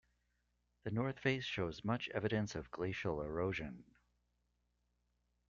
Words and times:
The 0.83 0.89
north 0.89 1.19
face 1.19 1.43
shows 1.45 1.85
much 1.85 2.09
evidence 2.09 2.55
of 2.55 2.71
glacial 2.71 3.21
erosion. 3.21 3.85